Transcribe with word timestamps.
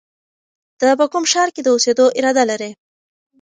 ته 0.79 0.87
په 0.99 1.05
کوم 1.11 1.23
ښار 1.31 1.49
کې 1.55 1.61
د 1.63 1.67
اوسېدو 1.73 2.05
اراده 2.17 2.43
لرې؟ 2.49 2.71